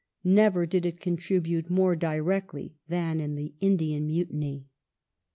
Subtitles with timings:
[0.23, 4.65] Never did it contribute more directly than in the Indian Mutiny.